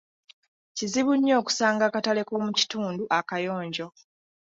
Kizibu 0.75 1.11
nnyo 1.15 1.33
okusanga 1.41 1.83
akatale 1.85 2.21
k'omu 2.27 2.51
kitundu 2.59 3.03
akayonjo. 3.19 3.87